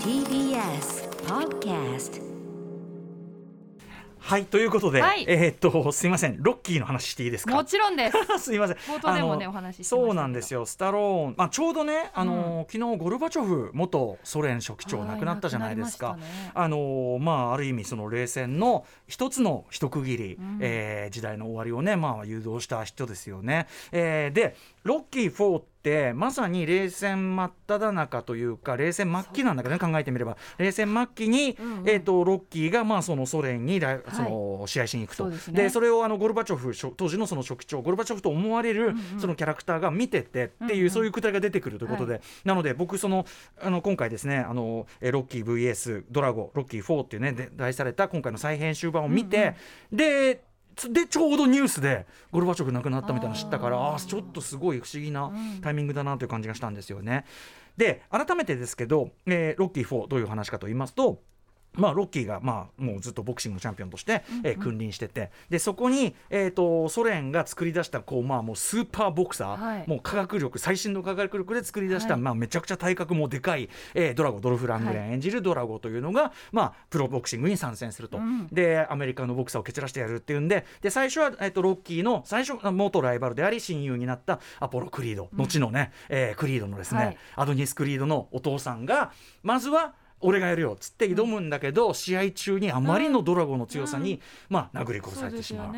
[0.00, 2.24] TBS Podcast
[4.18, 5.24] はいということで、はい。
[5.28, 6.42] えーっとすいません。
[6.42, 7.54] ロッキーの話していいですか？
[7.54, 8.16] もちろんです。
[8.42, 8.76] すいません。
[8.78, 10.06] 冒頭でもねあのお話ししましたけど。
[10.08, 10.66] そうなんですよ。
[10.66, 16.52] スタローン、まあ、ちょうどね、あの昨日ゴルバチョフ元ソ連書記長はい亡くなったじゃないですか、亡くなりましたね。
[16.54, 20.58] あのまあ、ある意味その冷戦の一つの一区切り、ん。
[20.60, 23.68] えー時代の終わりをね、まあ、誘導した人ですよね。
[23.92, 24.56] えーで
[24.86, 30.36] ロッキー4ってまさに冷戦真っ只中というか冷戦末期なんだけどね考えてみれば。
[30.58, 31.88] 冷戦末期に、うんうん。
[31.88, 35.70] えー、とロッキーがまあそのソ連に来その試合しに行くと、そうですね。
[35.70, 39.20] それをあのゴルバチョフ書当時のその書記長ゴルバチョフと思われるんうん。
[39.20, 43.26] そのキャラクターが見ててっていう、うんうんそういうくだりが出てくるということで、はなので僕その
[43.60, 49.54] あの今回ですねあのえーロッキー VS ドラゴロッキー4っていうねで題された今回の再編集版を見て、
[49.92, 50.42] でつで
[50.76, 57.24] ちょうどニュースでゴルバチョフ亡くなったみたいなの知ったからあちょっとすごい不思議なうんタイミングだなという感じがしたんですよね。
[57.76, 61.20] で改めてですけど、えーロッキー4どういう話かと言いますと。
[61.76, 65.30] まあ、ロッキーが、まあ、もうずっとボクシングのチャンピオンとして、えー君臨してて。
[65.48, 69.84] でそこに、えー、とソ連が作り出したこう、まあ、もうスーパーボクサー、はい。
[69.86, 72.22] もう科学力最新の科学力で作り出した、はい。
[72.22, 87.16] まあ、めちゃくちゃ体格もでかい、えードラゴドルフ・ラングレン演じるドラゴというのが、まあ、プロボクシングに参戦すると、うんでアメリカのボクサーを蹴散らしてやるっていうんでで最初は、えー、とロッキーの最初元ライバルであり親友になったアポロ・クリード、後のね、えークリードのですね、はい。
[87.36, 95.72] アドニス・クリードのお父さんがまずは俺がやるよっつって挑むんだけど、試合中にあまりのドラゴンの強さに、まあ、殴り殺されてしまう。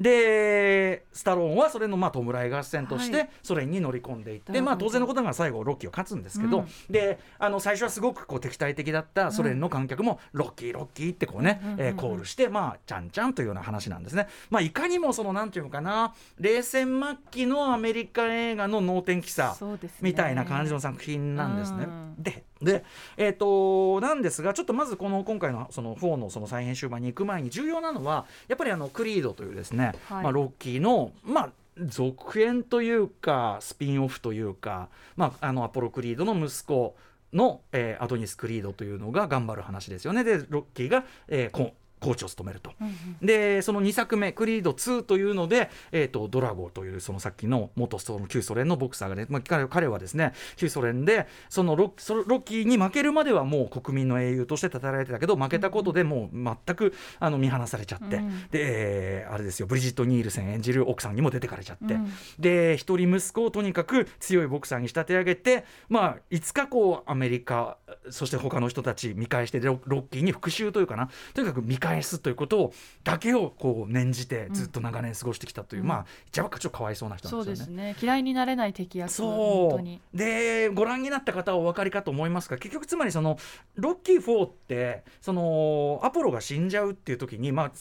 [0.00, 6.66] でスタローンはそれのまあ弔い合戦としはてソ連に乗り込んでいって、まあ、当然のことが最後ロッキーを勝つんですけど、うん。
[6.88, 14.28] であの最初はすごくこう敵対的だったソ連の観客もロッキーロッキーってこうね、えーコールしてまあちゃんちゃんというような話なんですね。
[14.48, 19.56] まあ、いかにもそのなんていうのかな冷戦末期のアメリカ映画の能天気さ
[20.00, 21.84] みたいな感じの作品なんですね。
[21.84, 22.14] うん。
[22.22, 22.84] でで、
[23.16, 30.22] えー、となんですがちょっとまずこの今回のその4のその再編集版に行く前に重要なのはやっぱりあのクリードというですね、はい。
[30.24, 36.96] まあ、ロッキーのまあ続編というかスピンオフというか、まあ、あのアポロ・クリードの息子
[37.32, 40.24] の、えーアドニス・クリードというのが頑張る話ですよね。
[40.24, 42.72] でロッキーが、えーココーチを務めると。
[42.80, 43.26] うんうん。
[43.26, 67.76] でその2作目「クリード2」というので、えー、とドラゴというそのさっきの元その旧ソ連のボクサーがね、まあ、彼彼はですね旧ソ連でそのロッそのロッキーに負けるまではもう国民の英雄として称えられてたけど負けたことでもう全くあの見放されちゃって、うんで、えーあれですよブリジット・ニールセン演じる奥さんにも出てかれちゃって、うんで一人息子をとにかく強いボクサーに仕立て上げてまあいつかこうアメリカ
[68.10, 71.10] そして他の人たち見返してロロッキーに復讐というかな。
[71.34, 72.74] とにかく見返すということを
[73.04, 75.88] だけをこう念じてずっと長年過ごしてきたという、うん。
[75.88, 77.94] まあ一番ちょっとかわいそうな人なそうでんですよね。
[77.94, 78.06] すね。
[78.06, 80.16] 嫌いになれない敵役本そう。
[80.16, 83.38] でご覧になった方はお分かりかと思いますが結局つまりその
[83.76, 87.72] ロッキー4ってそのアポロが死んじゃうっていう時にまあ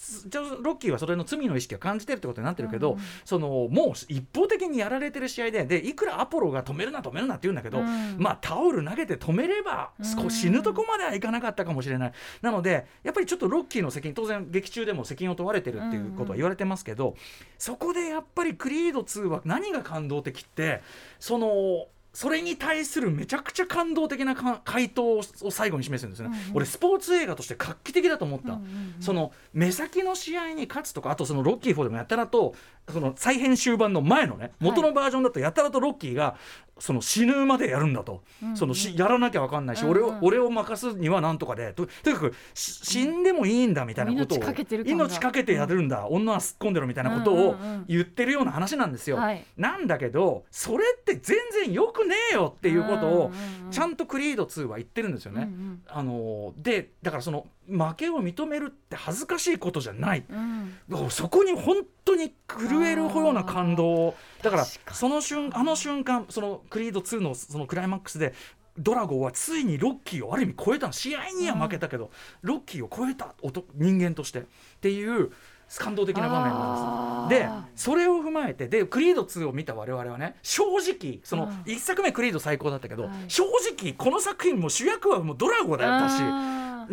[0.62, 3.00] ロッキーはそれの罪の意識を感じてるってことになってるけど、うん。
[3.26, 8.16] そのもう一方的にやられてる試合ででいくらアポロが止めるな止めるなって言うんだけど、うん。
[8.18, 17.16] まあタオル投げて止めれば少うん死ぬとこまではいかなかったかもしれない、なのでやっぱりちょっとロッキーの責任当然劇中でも責任を問われてるっていうことは言われてますけど、
[17.58, 20.82] そこでやっぱりクリード2は何が感動的って
[21.20, 25.22] そのそれに対するめちゃくちゃ感動的なか回答を
[25.52, 26.56] 最後に示すんですよね、うんうん。
[26.58, 32.54] 俺スポーツ映画として画期的だと思った、うんうんうんその目先の試合に勝つとかあとそのロッキー4でもやたらと
[32.90, 36.36] その再編集版の前のね元のバージョンだとやたらとロッキーが
[36.78, 38.58] その死ぬまでやるんだと、うんうん。
[38.58, 45.06] そのしやらなきゃ分かんないし、うんうん俺を俺を任すにはなんとかでととにかくし死んでもいいんだみたいなことを命かけてる感が。
[45.06, 49.18] 命かけてやるんだ、女は突っ込んでろみたいなことをうんうんうん言ってるような話なんですよ。
[49.18, 49.46] はい。
[49.58, 53.72] なんだけどそれって全然よくねえよっていうことをうんうんうん。
[53.72, 55.44] ちゃんとクリード2は言ってるんですよね。
[55.44, 55.82] うんうん。
[55.88, 60.24] あのでだからその負けを認めるって恥ずかしいことじゃない。
[60.30, 61.10] うん。
[61.10, 64.16] そこに本当に震えるような感動を。
[64.42, 68.34] だからその瞬あの瞬間そのクリード2のそのクライマックスで
[68.78, 70.94] ドラゴンはついにロッキーをある意味超えたの。
[70.94, 72.12] 試合には負けたけど、
[72.42, 74.40] ロッキーを超えた男人間として。
[74.40, 74.44] っ
[74.80, 75.32] ていう
[75.78, 77.42] 感動的な場面なんです。
[77.42, 83.44] でそれを踏まえてでクリード2を見た我々はね正直そのうん1作目クリード最高だったけど、はい正
[83.78, 86.24] 直この作品も主役はもうドラゴンだったし。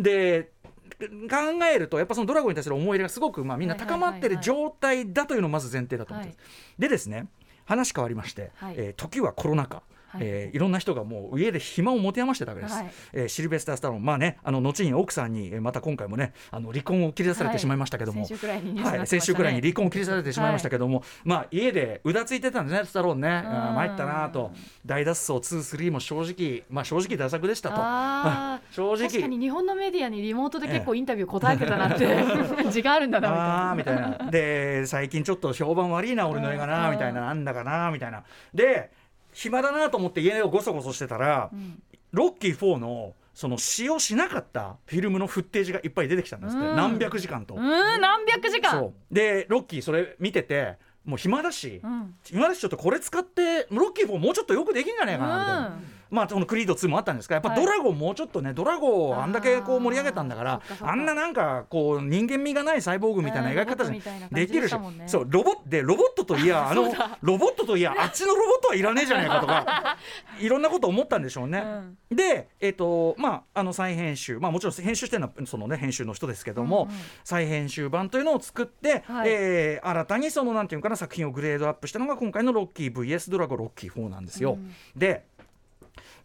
[0.01, 0.51] で
[0.99, 6.39] 考えるとやっぱそのドラゴンに対する思い入れがすごくまあみんな高まってる状態だというのがまず前提だと思ってます。
[6.79, 7.27] でですね
[7.65, 9.83] 話変わりまして、はいえー時はコロナ禍。
[10.17, 10.27] はい。
[10.27, 12.91] はいえーいろんな人がもう家で暇を持て余してたわけです、はい。
[13.13, 14.03] えーシルベスター・スタローン。
[14.03, 24.51] まあねあの後に奥さんにえーまた今回もねあの離婚を切り出されてしまいましたけども、はい、先週くらいに離婚を切り出されてしまいましたけども、まあ家でうだついてたんですねスタローンね、あー参ったなと。
[24.85, 27.75] 大脱走23も正直まあ正直ダ作でしたと。
[28.71, 29.07] 正直。
[29.07, 32.07] 確かに日本のメディアにリモートで結構インタビュー答えてたなって、
[32.71, 34.11] 時間あるんだなみみたいな。
[34.11, 34.31] たいな。
[34.31, 37.21] で最近ちょっと評判悪いな俺の映画なうんみたいな。
[37.27, 38.23] なんだかなみたいな。
[38.53, 38.91] で
[39.37, 41.81] 暇だなと思って家をごそごそしてたら、ん。
[42.11, 46.75] ロッキー4のその使用しなかったフィルムのフッテージがいっぱい出てきたんですって、うん。
[46.75, 47.53] 何百時間と。
[47.53, 48.71] うーん何百時間。
[48.71, 49.13] そう。
[49.13, 52.15] でロッキーそれ見ててもう暇だし、うん。
[52.23, 55.67] 暇だしちょっとこれ使ってロッキー4もうちょっとよくできんじゃねえかなみたいな。
[55.67, 57.59] うんまあ、そのクリード2もあったんですがやっぱはい。
[57.59, 69.97] ドラゴンもうちょっとね、ドラゴンをあんだけこう盛り上げたんだからあんななんかこう人間味がないサイボーグみたいな描き方うんじロボットみたいな感じゃできるし、ねそうロボでロボットといや あのロボットといやあっちのロボットはいらねえじゃねえかとか
[70.39, 71.63] いろんなこと思ったんでしょうね。
[72.09, 79.29] で、えっとまあ、あの再編集、まあ、もちろん編集してるのはその、ね、編集の人ですけども、うんうん再編集版というのを作って、はい。
[79.29, 84.53] えー新たにそのなんていうのかな作品をグレードアップしたのが今回のロッキー VS ドラゴンロッキー4なんですよ。
[84.53, 84.73] うん。
[84.95, 85.25] で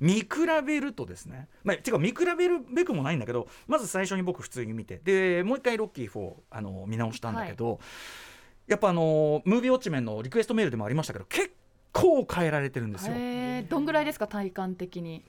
[0.03, 0.27] 見比
[0.67, 7.79] べるとですね、まあ、てか見比べるべくもないんだけどまず最初に僕普通に見てでもう一回ロッキー4あの見直したんだけど、
[8.67, 11.53] やっぱあのムービーウォッチメンのリクエストメールでもありましたけど結
[11.93, 13.15] 構変えられてるんですよ。
[13.69, 14.27] どんぐらいですか？
[14.27, 15.25] 体感的に。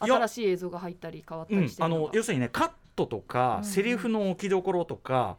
[0.00, 2.06] 新しい映像が入ったり変わったうんりして、あるのが。
[2.08, 5.38] の要するにねカットとか、うんセリフの置きどころとか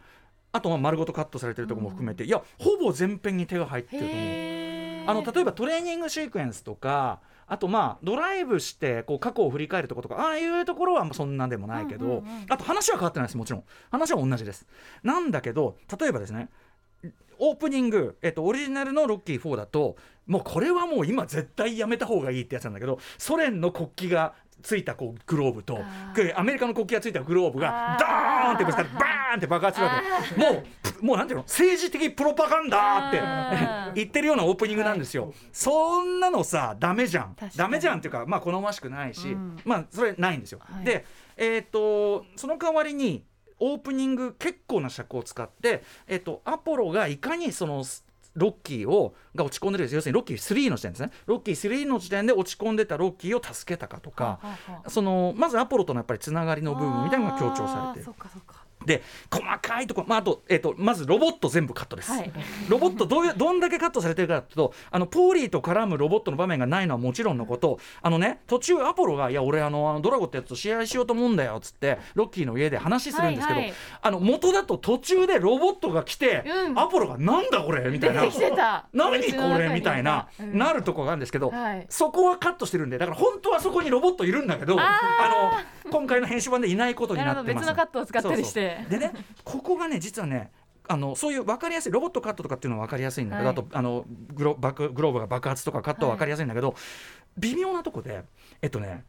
[0.52, 4.75] あとは丸ごとカットされてるところも含めて、いやほぼ全編に手が入ってると思う。
[5.08, 12.46] あの例えばトレーニングシークエンスとかあとまあドライブしてこう過去を振り返るところとかああいうところはまあそんなでもないけど、うんうんうん。
[12.50, 13.64] あと話は変わってないですもちろん。
[13.92, 14.68] 話は同じです。
[15.04, 16.50] なんだけど例えばですね
[17.40, 24.34] オープニング、えっと、オリジナルのロッキー4だともうこれはもう今絶対やめた方がいいってやつなんだけどソ連の国旗が
[24.66, 25.80] ついたこうグローブと
[26.36, 28.52] アメリカの国旗がついたグローブがあー。
[28.52, 30.40] ンってぶつかってバーンって爆発するわけ。
[30.40, 30.64] も
[31.02, 31.44] うもうなんていうの？
[31.44, 33.22] 政治的プロパガンダって
[33.96, 37.36] 言ってるようなオープニングなんですよ、そんなのさダメじゃん。
[37.56, 39.58] ダメじゃんっていうかまあ好ましくないし、うん。
[39.66, 40.86] まあそれないんですよ、はい。
[40.86, 41.06] で
[41.38, 43.24] えっ、とその代わりに
[43.60, 47.84] オープニング結構な尺を使って、えっとアポロがいかにその
[48.36, 51.12] ロッキーをが落ち込んでる要するにロッキー3の時点ですね。
[51.26, 54.40] ロッキー3の時点で落ち込んでたロッキーを助けたかとか、
[54.88, 58.14] そのまずアポロとのやっぱりつながりの部分みたいなのが強調されてる
[58.86, 62.32] で細かいところ、まあ、あと,、えっとまずロボット全部カットです、はい。
[62.70, 67.80] ロボットどういうどんだけカットされてるかというとあのポーリーと絡むロボットの場面がないのはもちろんのこと。
[68.02, 73.76] あのね途中アポロが「いや俺あのあのドラゴってやつと試合しようと思うんだよ」っつってロッキーの家で話するんですけど、はいはい。
[74.02, 76.80] あの元だと途中でロボットが来て、うん。
[76.80, 78.22] アポロが「なんだこれ」みたいな。
[78.94, 79.70] 何これ？
[79.70, 80.58] みたいな、うん。
[80.58, 81.86] なるとこがあるんですけど、はい。
[81.90, 85.00] そこはカットしてるんでだから本当はそこにロボットいるんだけどあ
[85.84, 87.66] あの今回の編集版でいないことになってます。
[87.66, 89.12] 別のカットを使ったりしてでね
[89.44, 90.52] ここがね実はね
[90.88, 93.58] あのそういう分かりやすいロボットカットとかっていうのは分かりやすいんだけど、はい。
[93.58, 96.76] あとあのグロバクグローブが爆発とかカットは分かりやすいんだけど、
[97.38, 98.24] 微妙なとこで
[98.62, 99.04] えっとね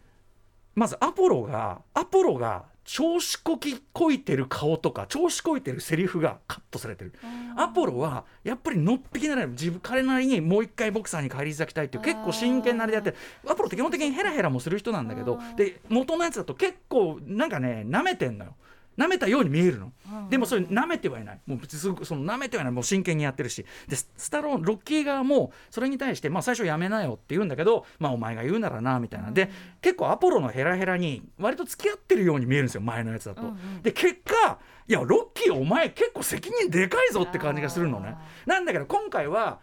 [0.74, 7.12] まずアポロがアポロが調子こきこいてる顔とか調子こいてるセリフがカットされてる。
[7.56, 13.14] アポロはやっぱりのっぴきなら自分彼なりにもう一回ボクサーに返り咲きたいっていう結構真剣なあれでやって
[13.46, 18.54] アポロって基本的にヘラヘラもする人なんだけどで元のやつだと結構なんかね舐めてんのよ
[18.98, 20.30] 舐めたように見えるの、うん。
[20.30, 21.40] でもそれ舐めてはいない。
[21.46, 22.72] もう別にその舐めてはいない。
[22.72, 23.64] もう真剣にやってるし。
[23.88, 29.30] でススタローンロッキー側もそれに対して、まあ、最初やめなよって言うんだけど、まあ、お前が言うならなみたいな。
[29.30, 29.50] で
[29.80, 33.42] 結構アポロのヘラヘラに割と付き合ってるように見えるんですよ前のやつだと。
[33.42, 33.82] うんうん。
[33.82, 38.16] で結果いやロッキーお前結構責任でかいぞって感じがするのね。
[38.46, 39.58] なんだけど今回は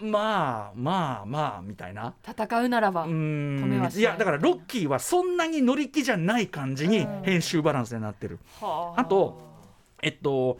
[0.00, 2.14] まあまあまあみたいな。
[2.26, 3.14] 戦うならばうーん。
[3.64, 3.98] 止めはい。
[3.98, 7.22] いやだからロッキーはそんなに乗り気じゃない感じにうん。
[7.22, 8.38] 編集バランスになってる。
[8.60, 9.04] はあ。
[9.04, 9.40] と
[10.02, 10.58] えっと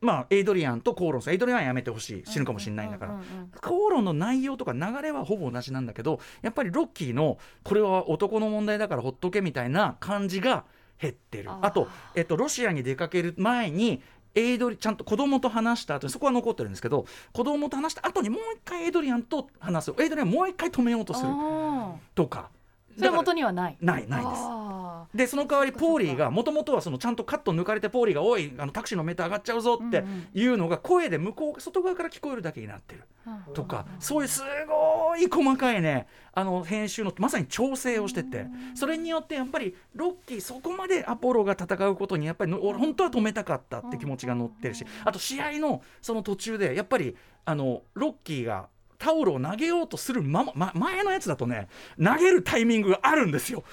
[0.00, 1.34] まあエイドリアンとコーロンさん。
[1.34, 2.22] エイドリアンはやめてほしい。
[2.24, 3.12] 死ぬかもしれないんだから。
[3.12, 3.24] うううん
[3.60, 10.64] コーロンの内容とか流れはほぼ同じなんだけどやっぱりロッキーのこれは男の問題だからほっとけみたいな感じが
[11.00, 11.50] 減ってる。
[11.62, 14.02] あと、えっと、ロシアに出かける前に
[14.34, 19.94] エイドリちゃんと子供と話した後にそこは残ってるんですけど子供と話した後にもう一回エイドリアンと話す。
[19.98, 21.28] エイドリアンもう一回止めようとする。
[21.30, 22.50] あとか。
[22.56, 22.59] ー
[22.98, 23.76] それ元にはない。
[23.80, 24.42] ないないです。
[24.44, 30.04] あでその代わりポーリーがもともとはそのちゃんとカット抜かれてポーリーが「おいあのタクシーのメーター上がっちゃうぞ」って
[30.34, 33.02] いうのが声で向こう外側から聞こえるだけになってる。
[33.26, 38.46] ーとかそういうすごい細かいねあの編集のまさに調整をしてて。
[38.74, 44.84] それによってやっぱりロッキーそこまでアポロが戦うことにやっぱり本当は止めたかったって気持ちが乗ってるし。
[45.04, 48.68] あと試合のその途中でやっぱりあのロッキーが
[49.00, 53.64] タオルを投げようとするまま、ま、前のやつだとね投げるタイミングがあるんですよ。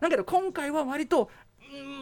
[0.00, 1.28] だけど今回は割と、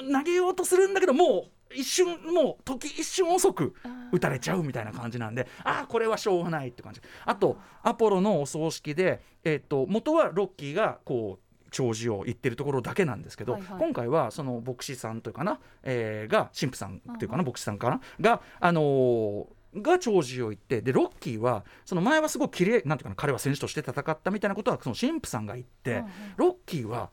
[0.01, 3.75] うん、投げようとするんだけどもう一瞬もう時一瞬遅く
[4.13, 7.01] 打たれちゃうみたいな感じなんでああこれはしょうがないって感じ。
[7.25, 19.47] あとアポロのお葬式で、えー、と元はロッキーがこう弔辞を言ってるところだけなんですけど、はいはい、今回はその牧師さんというかな、えー、が神父さんというかな、牧師さんかながあのー
[19.77, 27.11] が長寿を言ってでロッキーはその前はすごく綺麗なんていうかな彼は選手として戦ったみたいなことはその神父さんが言って、うんうん、ロッキーは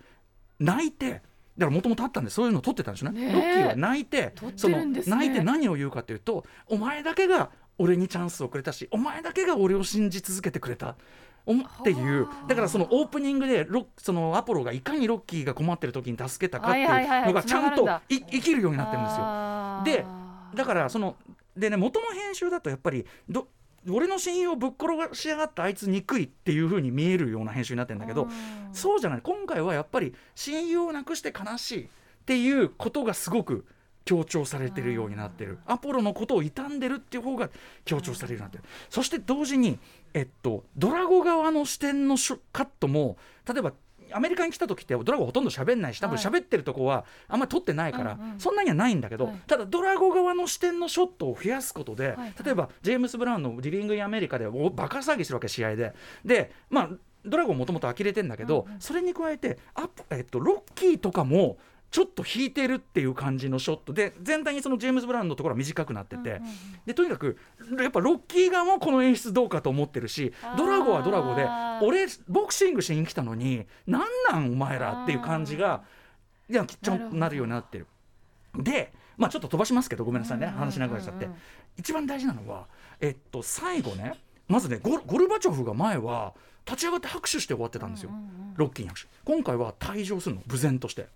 [0.59, 1.21] 泣いて
[1.57, 3.27] だからもともとあったんでそういうのを取ってたんですよね。
[3.27, 7.49] ねロッキーは泣いて、ね、その泣いて何を言うかというとお前だけが
[7.79, 10.95] 俺にチャンスをくれたしお前だけが俺を信じ続けてくれた。
[11.49, 12.27] っていう。
[12.47, 16.87] だからそのオープニングでロそのアポロがいかにロッキーが困ってる時に助けたかっていう
[17.27, 19.81] のがちゃんと生きるようになってるんですよ。
[19.85, 20.05] で
[20.55, 21.15] だからその
[21.57, 23.47] でね元の編集だとやっぱりど
[23.89, 28.27] 俺の親友をぶっ殺しやがったあいつ憎いっていう風に見えるような編集になってるんだけど
[28.73, 29.21] そうじゃない。
[29.21, 31.87] 今回はやっぱり親友を亡くして悲しいっ
[32.25, 33.65] ていうことがすごく
[34.03, 35.59] 強調されてるようになってる。
[35.65, 37.49] アポロのことを傷んでるっていう方が
[37.85, 38.63] 強調されるようになってる。
[38.89, 39.79] そして同時に、
[40.13, 42.15] えっと、ドラゴ側の視点の
[42.51, 43.73] カットも例えば
[44.11, 56.89] アメリカに来た時ってドラゴほとんど喋んないし多分喋ってるとこはあんまり撮ってないから、はい、そんなにはないんだけど、はい、ただドラゴ側の視点のショットを増やすことで、はい、例えばジェームス・ブラウンの「リビング・イン・アメリカ」でバカ騒ぎするわけ試合ででまあ
[57.25, 61.57] ドラゴンもともと呆れてんだけど、うんうん、それに加えてアえっと、ロッキーとかも
[61.89, 66.41] ちょっと引いてるっていう感じのショットで全体にそのジェームズ・ブラウンのところは短くなってて、
[66.85, 67.37] でとにかく
[67.79, 71.47] やっぱロッキー側もこの演出どうかと思ってるしドラゴはドラゴで
[71.81, 75.83] 俺ボクシングしに来たのになんなんお前らっていう感じが
[76.49, 77.87] いやきっちょなるようになってる。
[78.57, 81.29] でまあちょっと飛ばしますけどごめんなさいね話しなくなっちゃって。
[81.77, 82.67] 一番大事なのは
[82.99, 84.13] えっと最後ね
[84.47, 86.33] まずねゴルバチョフが前は
[86.65, 88.11] 立ち上がって拍手して終わってたんですよ、
[88.55, 89.07] ロッキーに拍手。
[89.23, 91.07] 今回は退場するの無然として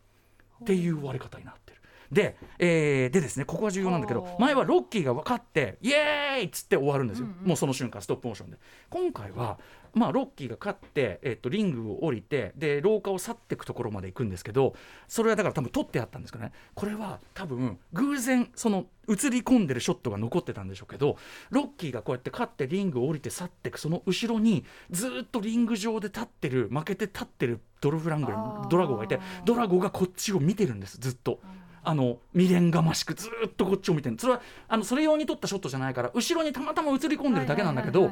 [0.61, 1.80] っていう終わり方になってる。
[2.11, 8.57] で,、えー、でですねここが重要なんだけど前はロッキーが分かってイエーイっつって終わるんですよ、うんうん、もうその瞬間ストップモーションで。
[8.89, 9.59] 今回は
[9.93, 14.73] まあ、ロッキーが勝って、えー、とリングを降りてで廊下を去っていくところまで行くんですけど
[15.07, 16.51] それはだから多分撮ってあったんですかね。
[16.73, 21.17] これは多分偶然その映り込んでるショットが残ってたんでしょうけど
[21.49, 28.37] ロッキーがこうやって勝ってリングを降りて去っていくその後ろにずっとリング上で立ってる負けて立ってるドルフラングル
[28.69, 31.39] ドラゴがいてドラゴがこっちを見てるんですずっと。
[31.83, 38.11] あの未練がましくずっとこっちを見てるそれはあのそれ用に撮ったショットじゃないから後ろにたまたま映り込んでるだけなんだけど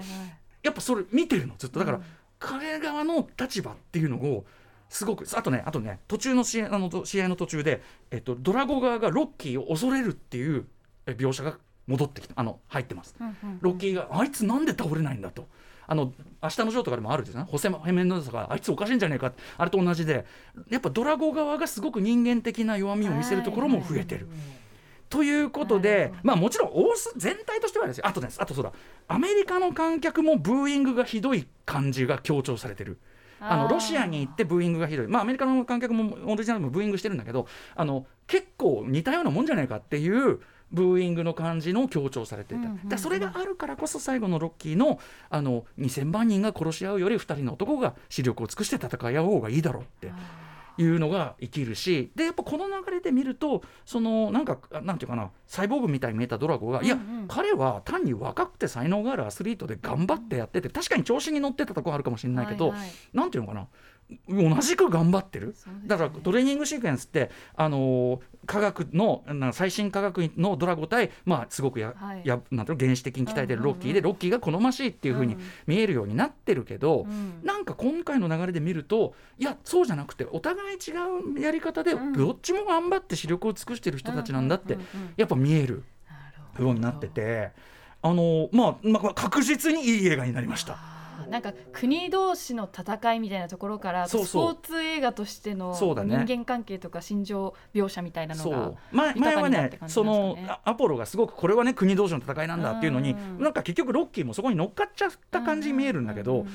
[0.63, 1.79] やっぱそれ見てるのずっと。
[1.79, 2.01] だから、
[2.39, 4.45] 彼側の立場っていうのを
[4.89, 10.65] すごくあとねあとね途中の試合あの試合の途中で、えっと、ドラゴ側がロッキーを恐れるっていう
[11.05, 11.57] 描写が
[11.87, 13.15] 戻ってきたあの入ってます、
[13.61, 15.47] ロッキーがあいつなんで倒れないんだと
[15.91, 19.33] あの明日のジョーとかでもあるんですねホセヘメンドサがあいつおかしいんじゃねえか？
[19.57, 20.25] あれと同じで。
[20.69, 24.27] やっぱドラゴ側がすごく人間的な弱みを見せるところも増えてる。
[25.09, 28.05] ということで、まあ、もちろん大全体としてはですよ。
[28.05, 28.71] あとですあとそうだ
[29.07, 32.99] アメリカの観客もブーイングがひどい感じが強調されてる。
[33.41, 44.99] あのロシアに行ってブーイングがひどい、まあ、アメリカの観客もオリジナルもブーイングしてるんだけどあの結構似たようなもんじゃないかっていうブーイングの感じの強調されていた、だそれがあるからこそ最後のロッキーの
[45.29, 50.11] あの2000万人が殺し合うより2人の男が視力を尽くして戦い合う方がいいだろうって。
[50.81, 56.97] いうのが生きるしでやっぱこの流れで見るとそのなんかなんていうかなサイボーグみたいに見えたドラゴが、うんうん、いや
[57.27, 63.67] 彼は単に若くて才能があるアスリートで頑張ってやってて確かに調子に乗ってたとこあるかもしれないけど、はいはい、なんていうのかな
[64.27, 65.53] 同じく頑張ってる、ね、
[65.85, 69.23] だからトレーニングシークエンスってあのー、科学の
[69.53, 72.85] 最新科学のドラゴ対、まあ、すごくや、はい、やなんていうの？
[72.85, 75.37] 原始的に鍛えてるロッキーで、うんうんうん、ロッキーが好ましいっていうふうに
[75.67, 84.77] 見えるようになってるけど、うん、なんか今回の流れで見るといやそうじゃなくてお互い違うやり方で、どっちも頑張って視力を尽くしてる人たちなんだって、
[85.17, 85.83] やっぱ見える
[86.59, 87.51] ようになってて。
[88.01, 90.77] あのまあ、まあ、確実にいい映画になりました。
[91.27, 106.45] なんか国同士の戦いみたいなところからスポーツ映画としての人間関係とか心情描写みたいなのが前前はねそのアポロがすごくこれはね国同士の戦いなんだっていうのになんか結局ロッキーもそこに乗っかっちゃった感じに見えるんだけど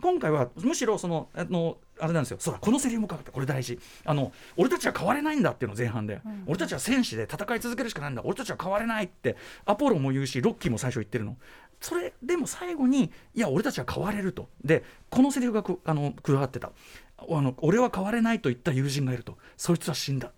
[0.00, 3.78] 今回はむしろそのあのあれなんですよ、そらこのセリフも書かれた、これ大事。
[4.04, 11.36] あの、俺たちは変われないんだっていうの前半で、うん、俺たちは戦士で戦い続けるしかないんだ、俺たちは変われないって、アポロも言うし、ロッキーも最初言ってるの、
[11.80, 14.48] それでも最後にいや俺たちは変われると。
[14.64, 16.72] でこのセリフがくあの加わってた。
[17.16, 19.38] あの俺は変われないと言った友人がいると。
[19.56, 20.32] そいつは死んだ。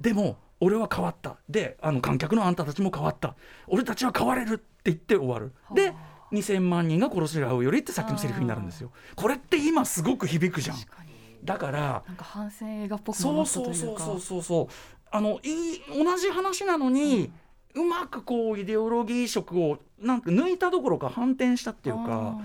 [0.00, 1.36] でも俺は変わった。
[1.48, 3.34] であの観客のあんたたちも変わった。
[3.66, 5.52] 俺たちは変われるって言って終わる。
[5.74, 5.94] で
[6.32, 8.92] 2000万人が殺し合うよりってさっきのセリフになるんですよ。
[9.16, 10.76] これって今すごく響くじゃん。
[11.42, 14.66] だからなんか反戦映画っぽくそうそうそうそうそうそう。
[15.10, 17.32] あのいい同じ話なのに、うん、
[17.74, 22.36] うまくこうイデオロギー色をなんか抜いたどころか反転したっていうか。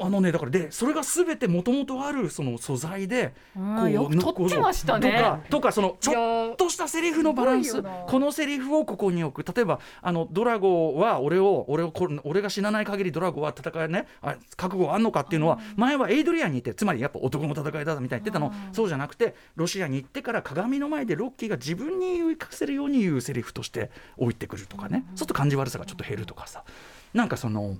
[0.00, 5.12] あのねだからでそれがすべてもともとあるその素材でこうよく撮ってましたね。
[5.12, 9.54] とかとかそのちょっとしたセリフのバランスこのセリフをここに置く。
[9.54, 11.92] 例えばあのドラゴは俺を俺を
[12.24, 18.52] 俺が死なない限りドラゴは戦いねあ覚悟あんのかっていうのは前はエイドリアンにいてつまりやっぱ男の戦いだみたいに言ってたの。
[18.72, 25.04] そうじゃなくてロシアに行ってから鏡の前でロッキーが自分に言い聞かせるように言うセリフとして置いてくるとかね。
[25.10, 26.64] そうすると感じ悪さがちょっと減るとかさ。
[27.12, 27.76] なんかその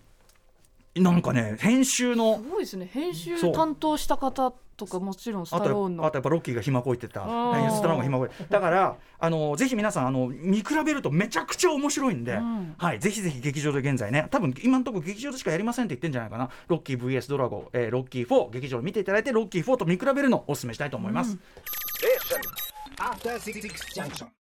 [0.97, 2.91] なんかね編集のすごいですね。
[2.93, 6.05] 編集担当した方とかもちろんスタローンの。
[6.05, 7.21] あとやっぱロッキーがひまこいてた。
[7.21, 16.51] スタローンがひまこいだからあのぜひ皆さんあの見比べるとめちゃくちゃ面白いんで、うん、はいぜひぜひ劇場で現在ね多分今のところ劇場でしかやりませんって言ってんじゃないかな。
[16.67, 21.41] ロッキー VS ドラゴン、えー、ロッキー4劇場を見ていただいてロッキー4と見比べるのをお勧めしたいと思います、うん